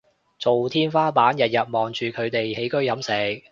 [0.39, 3.43] 做天花板日日望住佢哋起居飲食